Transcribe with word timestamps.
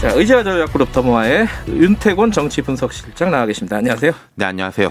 자, 0.00 0.12
의제와 0.14 0.44
전략그룹 0.44 0.92
더모아의 0.92 1.48
윤태곤 1.68 2.30
정치 2.30 2.62
분석실장 2.62 3.32
나와 3.32 3.46
계십니다. 3.46 3.78
안녕하세요. 3.78 4.12
네, 4.36 4.44
안녕하세요. 4.44 4.90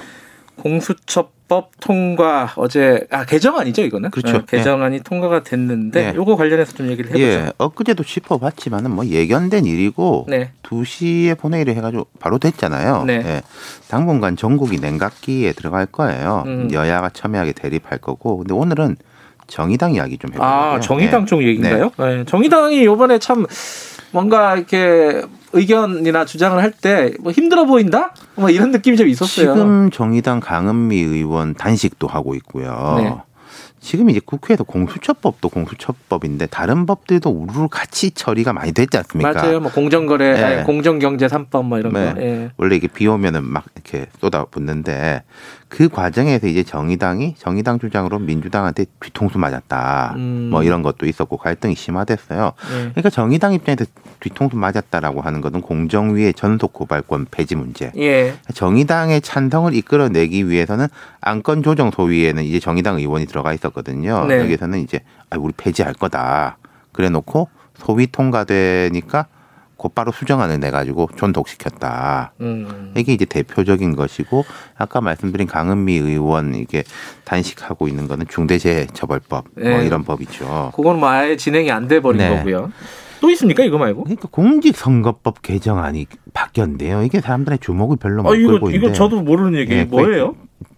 공수처법 0.57 1.71
통과 1.79 2.51
어제 2.57 3.07
아 3.09 3.23
개정안이죠 3.23 3.83
이거는 3.83 4.09
그렇죠. 4.11 4.39
네, 4.39 4.43
개정안이 4.47 5.01
통과가 5.01 5.43
됐는데 5.43 6.11
네. 6.11 6.15
요거 6.15 6.35
관련해서 6.35 6.73
좀 6.73 6.89
얘기를 6.89 7.09
해보죠. 7.11 7.23
예, 7.23 7.51
엊그제도 7.57 8.03
짚어봤지만은 8.03 8.91
뭐 8.91 9.05
예견된 9.05 9.65
일이고 9.65 10.25
네. 10.27 10.51
2시에 10.63 11.37
본회의를 11.37 11.75
해가지고 11.75 12.07
바로 12.19 12.37
됐잖아요. 12.37 13.05
네. 13.05 13.21
예, 13.25 13.41
당분간 13.87 14.35
전국이 14.35 14.77
냉각기에 14.79 15.53
들어갈 15.53 15.85
거예요. 15.85 16.43
음. 16.47 16.69
여야가 16.73 17.11
첨예하게 17.11 17.53
대립할 17.53 17.99
거고. 17.99 18.39
근데 18.39 18.53
오늘은 18.53 18.97
정의당 19.45 19.93
이야기 19.93 20.17
좀 20.17 20.31
해볼게요. 20.31 20.49
아 20.49 20.79
정의당 20.81 21.21
예. 21.21 21.25
쪽 21.25 21.43
얘기인가요? 21.43 21.91
네, 21.97 22.25
정의당이 22.25 22.83
요번에 22.83 23.19
참 23.19 23.45
뭔가 24.11 24.55
이렇게 24.55 25.21
의견이나 25.53 26.25
주장을 26.25 26.61
할 26.61 26.71
때 26.71 27.13
뭐 27.19 27.31
힘들어 27.31 27.65
보인다? 27.65 28.13
뭐 28.35 28.49
이런 28.49 28.71
느낌이 28.71 28.97
좀 28.97 29.07
있었어요. 29.07 29.53
지금 29.53 29.89
정의당 29.91 30.39
강은미 30.39 30.97
의원 30.99 31.53
단식도 31.55 32.07
하고 32.07 32.35
있고요. 32.35 32.95
네. 32.99 33.15
지금 33.79 34.09
이제 34.09 34.19
국회에서 34.23 34.63
공수처법도 34.63 35.49
공수처법인데 35.49 36.47
다른 36.47 36.85
법들도 36.85 37.29
우르르 37.29 37.67
같이 37.69 38.11
처리가 38.11 38.51
많이 38.51 38.73
됐지 38.73 38.97
않습니까? 38.97 39.31
맞아요. 39.33 39.59
뭐 39.61 39.71
공정거래, 39.71 40.33
네. 40.33 40.43
아니, 40.43 40.63
공정경제 40.65 41.27
3법 41.27 41.63
뭐 41.65 41.77
이런 41.79 41.93
네. 41.93 42.13
거. 42.13 42.21
예. 42.21 42.51
원래 42.57 42.75
이게 42.75 42.87
비 42.87 43.07
오면은 43.07 43.43
막 43.45 43.65
이렇게 43.75 44.07
쏟아붓는데 44.19 45.23
그 45.69 45.89
과정에서 45.89 46.47
이제 46.47 46.63
정의당이 46.63 47.35
정의당 47.37 47.77
주장으로 47.79 48.19
민주당한테 48.19 48.85
뒤통수 49.01 49.37
맞았다. 49.37 50.13
음. 50.15 50.49
뭐 50.49 50.63
이런 50.63 50.81
것도 50.81 51.05
있었고 51.05 51.37
갈등이 51.37 51.75
심화됐어요. 51.75 52.53
예. 52.71 52.77
그러니까 52.89 53.09
정의당 53.09 53.53
입장에서 53.53 53.85
뒤통수 54.21 54.55
맞았다라고 54.55 55.21
하는 55.21 55.41
것은 55.41 55.61
공정위의 55.61 56.33
전속 56.33 56.73
고발권 56.73 57.27
폐지 57.31 57.55
문제. 57.55 57.91
예. 57.97 58.35
정의당의 58.53 59.21
찬성을 59.21 59.73
이끌어내기 59.73 60.49
위해서는 60.49 60.87
안건 61.19 61.63
조정 61.63 61.91
소위에는 61.91 62.43
이제 62.43 62.59
정의당 62.59 62.97
의원이 62.97 63.25
들어가 63.25 63.53
있었거든요. 63.53 64.25
네. 64.25 64.39
여기서는 64.39 64.79
이제 64.79 65.01
아, 65.29 65.37
우리 65.37 65.53
폐지할 65.55 65.93
거다. 65.93 66.57
그래놓고 66.93 67.49
소위 67.77 68.07
통과되니까 68.07 69.27
곧바로 69.77 70.11
수정안을 70.11 70.59
내가지고 70.59 71.09
존독시켰다. 71.15 72.33
음. 72.41 72.93
이게 72.97 73.13
이제 73.13 73.25
대표적인 73.25 73.95
것이고 73.95 74.43
아까 74.77 75.01
말씀드린 75.01 75.47
강은미 75.47 75.95
의원 75.97 76.55
이게 76.55 76.83
단식하고 77.25 77.87
있는 77.87 78.07
거는 78.07 78.25
중대재해처벌법 78.27 79.45
네. 79.55 79.69
뭐 79.71 79.81
이런 79.81 80.03
법이죠. 80.03 80.71
그건 80.75 80.99
뭐 80.99 81.09
아예 81.09 81.35
진행이 81.37 81.71
안 81.71 81.87
돼 81.87 82.01
버린 82.01 82.17
네. 82.19 82.35
거고요. 82.35 82.71
또 83.21 83.29
있습니까 83.31 83.63
이거 83.63 83.77
말고? 83.77 84.03
그러니까 84.03 84.27
공직선거법 84.29 85.41
개정안이 85.41 86.05
바뀌었는데요. 86.33 87.01
이게 87.03 87.19
사람들의 87.21 87.59
주목을 87.59 87.97
별로 87.97 88.21
못 88.23 88.31
아 88.31 88.35
이거 88.35 88.49
끌고 88.51 88.69
있는데 88.69 88.87
이거 88.87 88.93
저도 88.93 89.21
모르는 89.21 89.57
얘기 89.57 89.73
예, 89.73 89.85
뭐예요? 89.85 90.35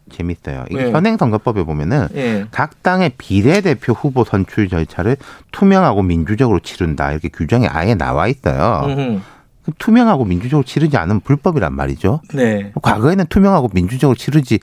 재밌어요. 0.09 0.65
이게 0.69 0.85
네. 0.85 0.91
현행 0.91 1.17
선거법에 1.17 1.63
보면은 1.63 2.07
예. 2.15 2.45
각 2.51 2.83
당의 2.83 3.11
비례대표 3.17 3.93
후보 3.93 4.23
선출 4.23 4.69
절차를 4.69 5.17
투명하고 5.51 6.03
민주적으로 6.03 6.59
치른다 6.59 7.11
이렇게 7.11 7.29
규정이 7.29 7.67
아예 7.67 7.95
나와 7.95 8.27
있어요. 8.27 8.85
음흠. 8.85 9.19
그 9.63 9.71
투명하고 9.77 10.25
민주적으로 10.25 10.65
치르지 10.65 10.97
않으면 10.97 11.21
불법이란 11.21 11.73
말이죠. 11.73 12.21
네. 12.33 12.71
과거에는 12.81 13.25
투명하고 13.27 13.69
민주적으로 13.73 14.15
치르지 14.15 14.59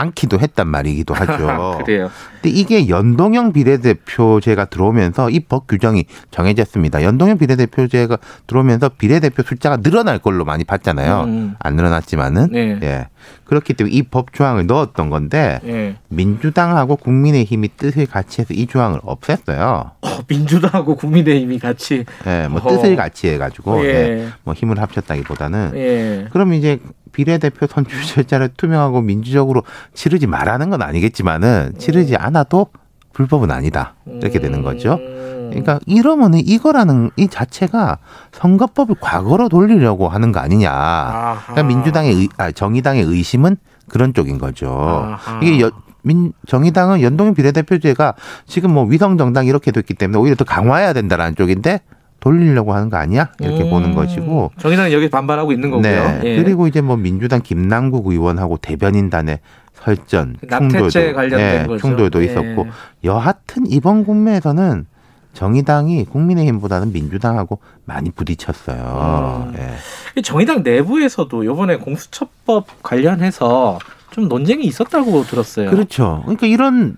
않기도 0.00 0.40
했단 0.40 0.66
말이기도 0.68 1.12
하죠. 1.14 1.78
그래요. 1.84 2.10
근데 2.40 2.48
이게 2.56 2.88
연동형 2.88 3.52
비례대표제가 3.52 4.66
들어오면서 4.66 5.28
이 5.30 5.40
법 5.40 5.66
규정이 5.66 6.04
정해졌습니다. 6.30 7.02
연동형 7.02 7.36
비례대표제가 7.38 8.18
들어오면서 8.46 8.90
비례대표 8.90 9.42
숫자가 9.42 9.78
늘어날 9.78 10.18
걸로 10.18 10.44
많이 10.44 10.62
봤잖아요. 10.64 11.22
음. 11.24 11.54
안 11.58 11.74
늘어났지만은 11.76 12.50
네. 12.52 12.78
예 12.82 13.08
그렇기 13.44 13.74
때문에 13.74 13.94
이 13.96 14.02
법 14.10 14.32
조항을 14.32 14.66
넣었던 14.66 15.08
건데 15.10 15.60
예. 15.66 15.96
민주당하고 16.08 16.96
국민의힘이 16.96 17.70
뜻을 17.76 18.06
같이 18.06 18.40
해서 18.40 18.54
이 18.54 18.66
조항을 18.66 19.00
없앴어요. 19.00 19.90
어, 20.00 20.08
민주당하고 20.26 20.96
국민의힘이 20.96 21.58
같이 21.58 22.04
예, 22.26 22.48
뭐 22.48 22.60
어허. 22.60 22.70
뜻을 22.70 22.96
같이 22.96 23.28
해가지고 23.28 23.84
예. 23.84 23.88
예, 23.90 24.28
뭐 24.44 24.54
힘을 24.54 24.80
합쳤다기보다는 24.80 25.72
예. 25.76 26.26
그럼 26.32 26.54
이제 26.54 26.78
비례대표 27.12 27.66
선출 27.66 28.02
절차를 28.02 28.50
투명하고 28.56 29.00
민주적으로 29.00 29.62
치르지 29.94 30.26
말라는 30.26 30.70
건 30.70 30.82
아니겠지만은 30.82 31.74
치르지 31.78 32.16
않아도 32.16 32.68
불법은 33.12 33.50
아니다 33.50 33.94
이렇게 34.06 34.38
되는 34.38 34.62
거죠. 34.62 34.94
음. 34.94 35.48
그러니까 35.50 35.80
이러면은 35.86 36.38
이거라는 36.38 37.10
이 37.16 37.28
자체가 37.28 37.98
선거법을 38.32 38.96
과거로 39.00 39.48
돌리려고 39.48 40.08
하는 40.08 40.32
거 40.32 40.40
아니냐. 40.40 41.38
그러니까 41.46 41.62
민주당의 41.64 42.14
의, 42.14 42.28
아, 42.36 42.52
정의당의 42.52 43.02
의심은 43.02 43.56
그런 43.88 44.14
쪽인 44.14 44.38
거죠. 44.38 44.70
아하. 44.70 45.40
이게 45.42 45.60
여, 45.60 45.70
민, 46.02 46.32
정의당은 46.46 47.02
연동형 47.02 47.34
비례대표제가 47.34 48.14
지금 48.46 48.72
뭐 48.72 48.84
위성 48.84 49.18
정당 49.18 49.46
이렇게 49.46 49.70
됐기 49.72 49.94
때문에 49.94 50.18
오히려 50.18 50.36
더 50.36 50.44
강화해야 50.44 50.92
된다라는 50.92 51.34
쪽인데 51.34 51.80
돌리려고 52.20 52.74
하는 52.74 52.90
거 52.90 52.96
아니야? 52.96 53.32
이렇게 53.40 53.64
음. 53.64 53.70
보는 53.70 53.94
것이고. 53.94 54.52
정의당은 54.58 54.92
여기 54.92 55.10
반발하고 55.10 55.52
있는 55.52 55.70
거고요. 55.70 55.90
네. 55.90 56.20
예. 56.24 56.42
그리고 56.42 56.66
이제 56.66 56.80
뭐 56.80 56.96
민주당 56.96 57.40
김남국 57.42 58.06
의원하고 58.06 58.58
대변인단의 58.58 59.40
설전, 59.74 60.36
충돌도, 60.48 61.14
관련된 61.14 61.62
예, 61.62 61.66
거죠. 61.66 61.78
충돌도 61.78 62.20
예. 62.20 62.26
있었고 62.26 62.66
여하튼 63.04 63.66
이번 63.66 64.04
국면에서는 64.04 64.86
정의당이 65.32 66.04
국민의힘보다는 66.04 66.92
민주당하고 66.92 67.60
많이 67.86 68.10
부딪혔어요. 68.10 69.46
음. 69.48 69.58
예. 69.58 69.70
이 70.16 70.22
정의당 70.22 70.62
내부에서도 70.62 71.44
이번에 71.44 71.76
공수처법 71.76 72.82
관련해서 72.82 73.78
좀 74.10 74.28
논쟁이 74.28 74.64
있었다고 74.64 75.22
들었어요. 75.24 75.70
그렇죠. 75.70 76.20
그러니까 76.24 76.46
이런 76.46 76.96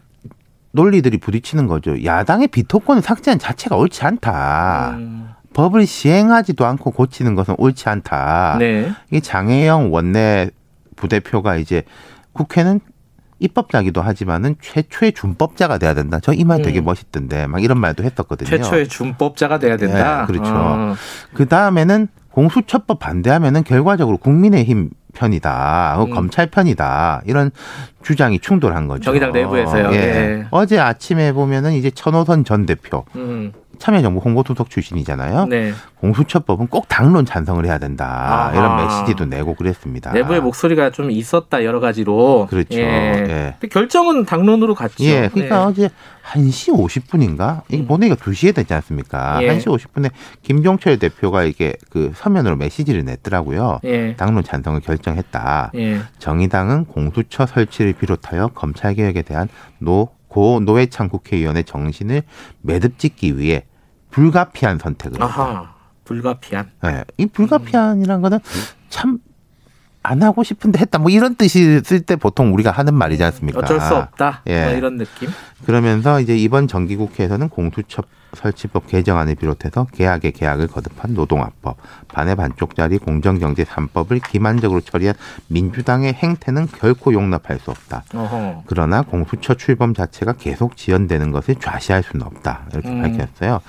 논리들이 0.72 1.19
부딪히는 1.19 1.66
거죠. 1.66 2.03
야당의 2.05 2.49
비토권을 2.49 3.03
삭제한 3.03 3.38
자체가 3.38 3.77
옳지 3.77 4.05
않다. 4.05 4.94
음, 4.97 5.28
법을 5.55 5.87
시행하지도 5.87 6.65
않고 6.65 6.91
고치는 6.93 7.34
것은 7.34 7.55
옳지 7.59 7.88
않다. 7.88 8.56
네. 8.59 8.91
이 9.11 9.21
장혜영 9.21 9.93
원내 9.93 10.50
부대표가 10.97 11.56
이제 11.56 11.82
국회는 12.32 12.81
입법자기도 13.38 14.00
하지만은 14.00 14.55
최초의 14.61 15.12
준법자가 15.12 15.78
돼야 15.78 15.94
된다. 15.94 16.21
저 16.21 16.32
이 16.32 16.44
말 16.44 16.62
되게 16.62 16.81
음. 16.81 16.84
멋있던데 16.84 17.47
막 17.49 17.62
이런 17.62 17.78
말도 17.81 18.05
했었거든요. 18.05 18.49
최초의 18.49 18.88
준법자가 18.88 19.59
돼야 19.59 19.77
된다. 19.77 20.21
네, 20.21 20.27
그렇죠. 20.32 20.53
어. 20.55 20.94
그 21.34 21.47
다음에는 21.49 22.06
공수처법 22.31 22.99
반대하면은 23.00 23.65
결과적으로 23.65 24.16
국민의힘 24.16 24.91
편이다, 25.12 25.95
어, 25.99 26.05
음. 26.05 26.11
검찰 26.11 26.47
편이다 26.47 27.23
이런 27.27 27.50
주장이 28.03 28.39
충돌한 28.39 28.89
거죠. 28.89 29.03
정의당 29.05 29.33
내부에서요. 29.33 29.93
예. 29.93 29.97
예. 29.97 30.47
어제 30.50 30.78
아침에 30.78 31.33
보면은 31.33 31.73
이제 31.73 31.91
천호선 31.91 32.45
전 32.45 32.67
대표 32.67 33.05
음, 33.17 33.53
참여정부 33.82 34.20
홍보수석 34.20 34.70
출신이잖아요. 34.70 35.47
네. 35.47 35.72
공수처법은 35.97 36.69
꼭 36.69 36.87
당론 36.87 37.26
찬성을 37.26 37.64
해야 37.67 37.79
된다 37.79 38.06
아하. 38.06 38.52
이런 38.52 38.76
메시지도 38.76 39.25
내고 39.25 39.56
그랬습니다. 39.56 40.12
내부의 40.12 40.40
목소리가 40.40 40.90
좀 40.90 41.11
있었다 41.11 41.64
여러 41.64 41.81
가지로. 41.81 42.46
그렇죠. 42.49 42.79
예. 42.79 42.84
예. 42.84 43.55
근데 43.58 43.67
결정은 43.73 44.25
당론으로 44.25 44.76
갔죠. 44.76 45.02
예, 45.02 45.29
그러니까 45.32 45.58
네. 45.58 45.64
어제 45.64 45.90
1시 46.26 46.73
50분인가? 46.73 47.62
이게 47.69 47.82
음. 47.82 47.88
본회의가 47.88 48.14
2시에 48.14 48.55
되지 48.55 48.73
않습니까? 48.73 49.43
예. 49.43 49.49
1시 49.49 49.64
50분에 49.67 50.12
김종철 50.43 51.00
대표가 51.00 51.43
이게 51.43 51.75
그 51.90 52.12
서면으로 52.14 52.55
메시지를 52.55 53.05
냈더라고요. 53.05 53.81
예. 53.82 54.14
당론 54.14 54.44
찬성을 54.44 54.81
결정했다. 54.81 55.73
예. 55.75 55.99
정의당은 56.20 56.84
공수처 56.84 57.46
설치를 57.46 57.94
비롯하여 57.94 58.52
검찰 58.55 58.94
개혁에 58.94 59.23
대한 59.23 59.49
노, 59.79 60.11
고 60.29 60.61
노회찬 60.61 61.11
국회의원의 61.11 61.64
정신을 61.64 62.23
매듭 62.62 62.99
짓기 62.99 63.38
위해 63.38 63.64
불가피한 64.12 64.79
선택을. 64.79 65.20
아하. 65.23 65.73
불가피한. 66.05 66.70
예, 66.85 67.05
이 67.19 67.26
불가피한이란 67.26 68.23
거는 68.23 68.38
참 68.88 69.19
안 70.05 70.23
하고 70.23 70.43
싶은데 70.43 70.81
했다. 70.81 70.99
뭐 70.99 71.11
이런 71.11 71.37
뜻이 71.37 71.81
쓸 71.85 72.00
때 72.00 72.17
보통 72.17 72.53
우리가 72.55 72.70
하는 72.73 72.94
말이지 72.94 73.23
않습니까? 73.23 73.61
어쩔 73.61 73.81
수 73.81 73.94
없다. 73.94 74.43
예. 74.49 74.64
뭐 74.64 74.75
이런 74.75 74.99
느낌. 74.99 75.31
그러면서 75.64 76.20
이제 76.20 76.37
이번 76.37 76.67
정기국회에서는 76.67 77.49
설치법 78.34 78.87
개정안을 78.87 79.34
비롯해서 79.34 79.87
개악에 79.93 80.31
개악을 80.31 80.69
거듭한 80.69 81.14
노동악법, 81.14 81.76
반의 82.08 82.37
반쪽짜리 82.37 82.99
공정경제 82.99 83.64
3법을 83.64 84.23
기만적으로 84.29 84.81
처리한 84.81 85.14
민주당의 85.49 86.14
행태는 86.14 86.69
결코 86.69 87.12
용납할 87.12 87.58
수 87.58 87.70
없다. 87.70 88.05
어허. 88.14 88.64
그러나 88.67 89.02
공수처 89.02 89.55
출범 89.55 89.94
자체가 89.94 90.34
계속 90.34 90.76
지연되는 90.76 91.31
것을 91.32 91.56
좌시할 91.56 92.02
수는 92.02 92.26
없다. 92.26 92.67
이렇게 92.73 92.88
음. 92.88 93.02
밝혔어요. 93.02 93.61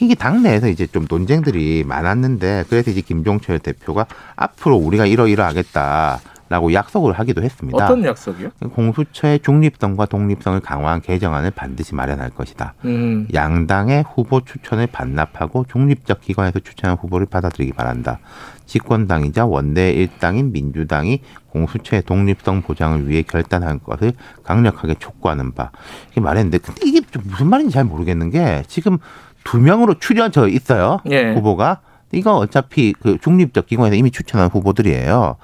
이게 0.00 0.14
당내에서 0.14 0.68
이제 0.68 0.86
좀 0.86 1.06
논쟁들이 1.08 1.84
많았는데 1.86 2.64
그래서 2.68 2.90
이제 2.90 3.00
김종철 3.02 3.58
대표가 3.58 4.06
앞으로 4.36 4.76
우리가 4.76 5.06
이러이러하겠다 5.06 6.20
라고 6.50 6.72
약속을 6.72 7.12
하기도 7.12 7.44
했습니다. 7.44 7.84
어떤 7.84 8.04
약속이요? 8.04 8.50
공수처의 8.74 9.38
중립성과 9.38 10.06
독립성을 10.06 10.58
강화한 10.58 11.00
개정안을 11.00 11.52
반드시 11.52 11.94
마련할 11.94 12.30
것이다. 12.30 12.74
음. 12.86 13.28
양당의 13.32 14.04
후보 14.12 14.40
추천을 14.40 14.88
반납하고 14.88 15.66
중립적 15.70 16.20
기관에서 16.20 16.58
추천한 16.58 16.96
후보를 16.98 17.26
받아들이기 17.26 17.72
바란다. 17.72 18.18
집권당이자 18.66 19.46
원내 19.46 19.92
일당인 19.92 20.50
민주당이 20.50 21.20
공수처의 21.50 22.02
독립성 22.02 22.62
보장을 22.62 23.08
위해 23.08 23.22
결단한 23.22 23.78
것을 23.84 24.12
강력하게 24.42 24.94
촉구하는 24.94 25.54
바. 25.54 25.70
이게 26.10 26.20
말했는데, 26.20 26.58
근데 26.58 26.80
이게 26.84 27.00
좀 27.12 27.22
무슨 27.26 27.46
말인지 27.46 27.74
잘 27.74 27.84
모르겠는 27.84 28.30
게 28.30 28.64
지금 28.66 28.98
두 29.44 29.58
명으로 29.58 30.00
추려져 30.00 30.48
있어요. 30.48 30.98
예. 31.10 31.32
후보가. 31.32 31.82
이거 32.12 32.36
어차피 32.36 32.92
그 32.92 33.18
중립적 33.20 33.66
기관에서 33.66 33.94
이미 33.94 34.10
추천한 34.10 34.48
후보들이에요. 34.48 35.36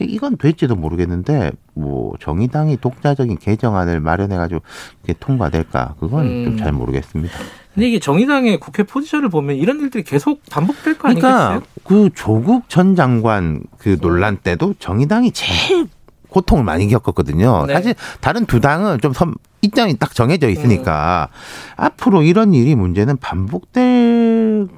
이건 0.00 0.36
될지도 0.36 0.76
모르겠는데 0.76 1.50
뭐 1.74 2.14
정의당이 2.20 2.76
독자적인 2.78 3.38
개정안을 3.38 4.00
마련해가지고 4.00 4.60
이게 5.02 5.14
통과될까 5.18 5.94
그건 5.98 6.26
음. 6.26 6.44
좀잘 6.44 6.72
모르겠습니다. 6.72 7.34
근데 7.74 7.88
이게 7.88 7.98
정의당의 7.98 8.60
국회 8.60 8.82
포지션을 8.82 9.30
보면 9.30 9.56
이런 9.56 9.80
일들이 9.80 10.04
계속 10.04 10.42
반복될 10.50 10.94
거 10.98 11.08
그러니까 11.08 11.48
아니겠어요? 11.48 11.72
그 11.84 12.10
조국 12.14 12.68
전 12.68 12.94
장관 12.94 13.62
그 13.78 13.98
논란 13.98 14.36
때도 14.36 14.74
정의당이 14.78 15.32
제일 15.32 15.88
고통을 16.28 16.64
많이 16.64 16.88
겪었거든요. 16.88 17.66
네. 17.66 17.74
사실 17.74 17.94
다른 18.20 18.46
두 18.46 18.60
당은 18.60 19.00
좀 19.00 19.12
선, 19.12 19.34
입장이 19.62 19.96
딱 19.98 20.14
정해져 20.14 20.48
있으니까 20.48 21.28
앞으로 21.76 22.22
이런 22.22 22.52
일이 22.52 22.74
문제는 22.74 23.18
반복될 23.18 24.11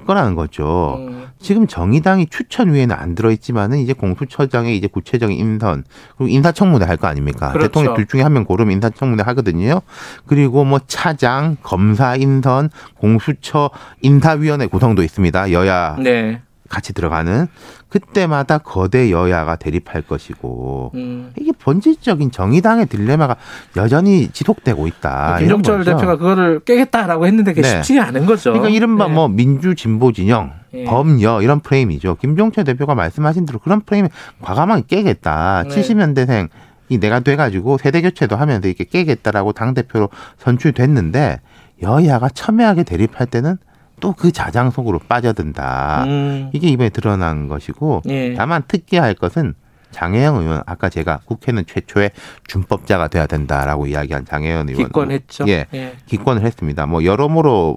거라는 0.04 0.34
거죠. 0.34 0.96
음. 0.98 1.24
지금 1.38 1.66
정의당이 1.66 2.26
추천위에는 2.26 2.94
안 2.96 3.14
들어있지만은 3.14 3.78
이제 3.78 3.92
공수처장의 3.92 4.76
이제 4.76 4.86
구체적인 4.86 5.36
인선 5.36 5.84
그리고 6.16 6.28
인사청문회 6.28 6.86
할 6.86 6.96
거 6.96 7.06
아닙니까? 7.08 7.50
그렇죠. 7.52 7.66
대통령 7.68 7.94
둘 7.94 8.06
중에 8.06 8.22
한 8.22 8.32
명 8.32 8.44
고르면 8.44 8.72
인사청문회 8.74 9.22
하거든요. 9.24 9.80
그리고 10.26 10.64
뭐 10.64 10.80
차장, 10.86 11.56
검사 11.62 12.16
인선, 12.16 12.70
공수처 12.98 13.70
인사위원회 14.00 14.66
구성도 14.66 15.02
있습니다. 15.02 15.52
여야 15.52 15.96
네. 15.98 16.40
같이 16.68 16.92
들어가는 16.92 17.46
그때마다 17.88 18.58
거대 18.58 19.10
여야가 19.10 19.56
대립할 19.56 20.02
것이고 20.02 20.92
음. 20.94 21.32
이게 21.38 21.52
본질적인 21.52 22.30
정의당의 22.30 22.86
딜레마가 22.86 23.36
여전히 23.76 24.28
지속되고 24.28 24.86
있다. 24.86 25.40
이런 25.40 25.62
김종철. 25.62 25.84
대표가 25.84 26.16
그거를 26.16 26.60
깨겠다라고 26.60 27.26
했는데 27.26 27.52
그게 27.52 27.62
네. 27.62 27.82
쉽지 27.82 28.00
않은 28.00 28.26
거죠. 28.26 28.52
그러니까 28.52 28.70
이른바 28.70 29.06
네. 29.06 29.14
뭐 29.14 29.28
민주 29.28 29.74
진보 29.74 30.12
진영 30.12 30.52
예. 30.72 30.84
범여 30.84 31.42
이런 31.42 31.60
프레임이죠. 31.60 32.16
김종철 32.16 32.64
대표가 32.64 32.94
말씀하신 32.94 33.46
대로 33.46 33.58
그런 33.58 33.80
프레임을 33.80 34.10
과감하게 34.40 34.84
깨겠다. 34.88 35.64
네. 35.68 35.74
70년대생 35.74 36.48
이 36.88 36.98
내가 36.98 37.20
돼가지고 37.20 37.78
세대 37.78 38.02
교체도 38.02 38.36
하면서 38.36 38.68
이렇게 38.68 38.84
깨겠다라고 38.84 39.52
당 39.52 39.74
대표로 39.74 40.08
선출됐는데 40.38 41.40
여야가 41.82 42.28
첨예하게 42.30 42.84
대립할 42.84 43.26
때는 43.26 43.56
또 44.04 44.12
그 44.12 44.30
자장 44.32 44.70
속으로 44.70 44.98
빠져든다. 45.08 46.04
음. 46.06 46.50
이게 46.52 46.68
이번에 46.68 46.90
드러난 46.90 47.48
것이고 47.48 48.02
예. 48.08 48.34
다만 48.34 48.62
특기할 48.68 49.14
것은 49.14 49.54
장혜영 49.92 50.36
의원 50.36 50.62
아까 50.66 50.90
제가 50.90 51.20
국회는 51.24 51.64
최초의 51.66 52.10
준법자가 52.46 53.08
돼야 53.08 53.26
된다라고 53.26 53.86
이야기한 53.86 54.26
장혜영 54.26 54.68
의원 54.68 54.84
기권했죠. 54.86 55.46
예. 55.48 55.66
예. 55.72 55.94
기권을 56.04 56.44
했습니다. 56.44 56.84
뭐 56.84 57.02
여러모로 57.04 57.76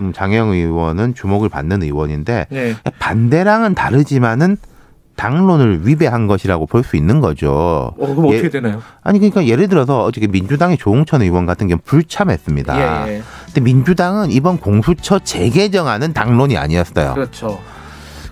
음, 0.00 0.12
장혜영 0.12 0.50
의원은 0.50 1.14
주목을 1.14 1.48
받는 1.48 1.82
의원인데 1.82 2.46
네. 2.48 2.76
반대랑은 3.00 3.74
다르지만은 3.74 4.56
당론을 5.16 5.86
위배한 5.86 6.26
것이라고 6.26 6.64
볼 6.66 6.82
수 6.82 6.96
있는 6.96 7.20
거죠. 7.20 7.50
어, 7.52 8.14
그럼 8.14 8.32
예. 8.32 8.38
어떻게 8.38 8.48
되나요? 8.48 8.80
아니 9.02 9.18
그러니까 9.18 9.46
예를 9.46 9.68
들어서 9.68 10.04
어저께 10.04 10.28
민주당의 10.28 10.78
조홍천 10.78 11.20
의원 11.20 11.44
같은 11.44 11.68
경우 11.68 11.78
불참했습니다. 11.84 13.08
예, 13.08 13.16
예. 13.16 13.22
근데 13.50 13.60
민주당은 13.62 14.30
이번 14.30 14.58
공수처 14.58 15.18
재개정안은 15.18 16.12
당론이 16.12 16.56
아니었어요. 16.56 17.14
그렇죠. 17.14 17.60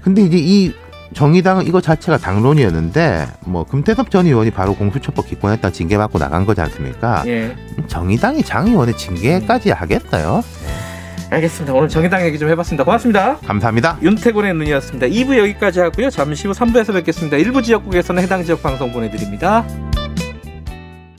근데 0.03 0.23
이제 0.23 0.37
이 0.39 0.73
정의당은 1.15 1.67
이거 1.67 1.81
자체가 1.81 2.19
당론이었는데 2.19 3.27
뭐 3.41 3.65
금태섭 3.65 4.11
전 4.11 4.27
의원이 4.27 4.51
바로 4.51 4.75
공수처법 4.75 5.27
기권했다 5.27 5.71
징계받고 5.71 6.19
나간 6.19 6.47
거지 6.47 6.61
않습니까? 6.61 7.25
예. 7.27 7.57
정의당이 7.89 8.43
장 8.45 8.69
의원의 8.69 8.97
징계까지 8.97 9.71
하겠어요? 9.71 10.45
알겠습니다. 11.31 11.75
오늘 11.75 11.89
정의당 11.89 12.25
얘기 12.25 12.39
좀 12.39 12.49
해봤습니다. 12.51 12.85
고맙습니다. 12.85 13.37
감사합니다. 13.39 13.99
윤태곤의 14.01 14.55
눈이었습니다. 14.55 15.07
2부 15.09 15.37
여기까지 15.39 15.81
하고요. 15.81 16.11
잠시 16.11 16.47
후 16.47 16.55
3부에서 16.55 16.95
뵙겠습니다. 16.95 17.37
일부 17.37 17.61
지역국에서는 17.61 18.23
해당 18.23 18.45
지역 18.45 18.63
방송 18.63 18.93
보내드립니다. 18.93 19.65